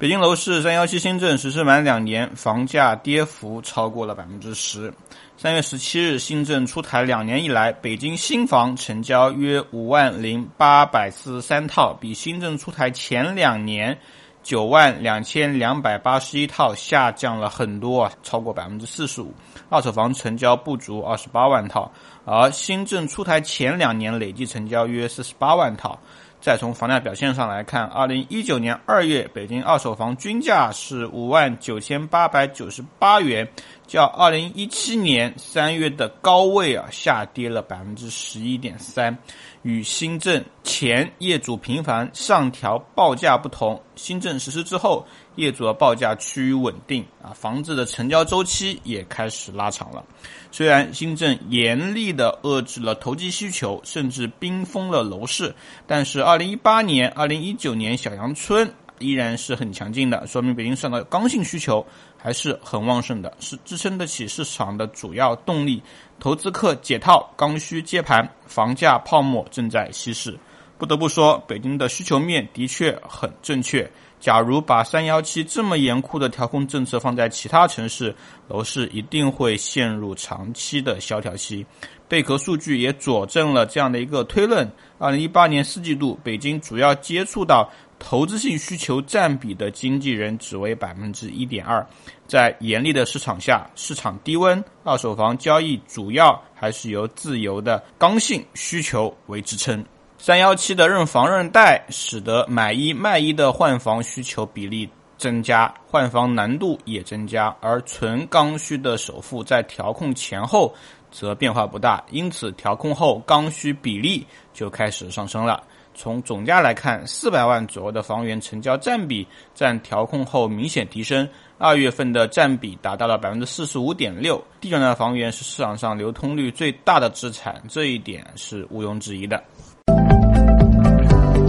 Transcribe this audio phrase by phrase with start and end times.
[0.00, 4.90] 北京楼市三幺七新政实施满两年，房价跌幅超过了百分之十。
[5.36, 13.98] 三月十七日，新政出台两年以来，北京新房成交约五万零八百四十三套，比新政出台前两年
[14.42, 19.30] 九万两千两百八十一套下降了很多啊，超过百分之四十五。
[19.68, 21.92] 二手房成交不足二十八万套，
[22.24, 26.00] 而新政出台前两年累计成交约四十八万套。
[26.40, 33.46] 再从房价表现上来看，二零一九年二月，北京二手房均价是五万九千八百九十八元，
[33.92, 39.18] 较二零一七年三月的高位啊下跌了百分之十一点三。
[39.62, 50.02] 与新政前业主频繁上调报价不同，新政实施之后，业主的报价趋于稳定啊，房子的成交周期也开始拉长了。
[50.50, 55.54] 虽然新政严厉的遏制了投机需求，甚至冰封了楼市，
[55.86, 61.84] 但是二零一八年、二零一九年小阳春依然是很强劲的，说明北京市场的刚性需求
[62.16, 65.82] 还是很旺盛的，是支撑得起市场的主要动力。
[66.20, 70.38] 投资客解套，刚需接盘，房价泡沫正在稀释。
[70.78, 73.90] 不得不说，北京的需求面的确很正确。
[74.18, 78.14] 假如把三幺七这么严酷的调控政策放在其他城市，
[78.48, 81.64] 楼市一定会陷入长期的萧条期。
[82.06, 84.70] 贝壳数据也佐证了这样的一个推论。
[84.98, 87.70] 二零一八年四季度，北京主要接触到
[88.00, 91.86] 投资性需求占比的经纪人只为百分之一点二。
[92.26, 99.84] 在严厉的市场下，市场低温，二手房交易主要还是由自由的刚性需求为支撑。
[100.18, 110.74] 三幺七的认房认贷，使得买一卖一的换房需求比例增加，换房难度也增加，而纯刚需的首付在调控前后
[111.10, 115.62] 则变化不大，因此调控后刚需比例就开始上升了。
[116.02, 124.42] 从总价来看，四百万左右的房源成交占比占调控后明显提升，二月份的占比达到了百分之四十五点六。
[124.62, 129.44] 地段的房源是市场上流通率最大的资产，这一点是毋庸置疑的。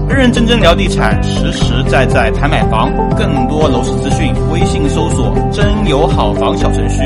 [0.09, 2.91] 认认真真聊地产，实实在在谈买房。
[3.15, 6.99] 更多楼市资讯，微信搜索“真有好房”小程序，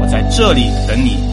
[0.00, 1.31] 我在这里等你。